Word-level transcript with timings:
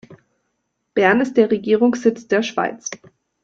Bern 0.95 1.21
ist 1.21 1.37
der 1.37 1.51
Regierungssitz 1.51 2.27
der 2.27 2.41
Schweiz. 2.41 2.89